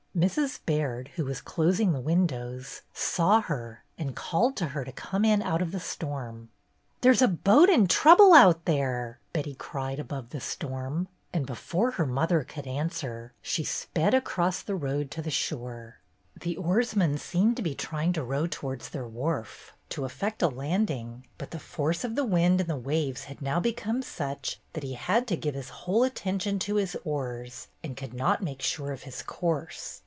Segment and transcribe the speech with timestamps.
[0.13, 0.59] Mrs.
[0.65, 5.41] Baird, who was closing the windows, saw her and called to her to come in
[5.41, 6.49] out of the storm.
[6.99, 11.91] "There 's a boat in trouble out there," Betty cried, above the storm, and before
[11.91, 15.99] her mother could answer she sped across the road to the shore.
[16.37, 21.25] The oarsman seemed to be trying to row towards their wharf, to effect a landing,
[21.37, 24.93] but the force of the wind and the waves had now become such that he
[24.95, 29.03] had to give his whole attention to his oars and could not make sure of
[29.03, 29.99] his course.